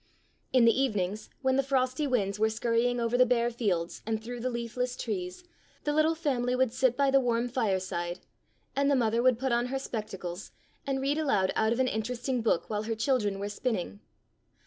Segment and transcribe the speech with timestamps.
[0.51, 4.39] In the evenings, when the frosty winds were scurrying over the bare fields and through
[4.39, 5.43] the leafless trees,
[5.83, 8.17] the little family would sit by the warm fireside,
[8.75, 10.53] and the mother would put on her spectacles
[10.87, 13.99] and read aloud out of an interesting book while her children were spinning.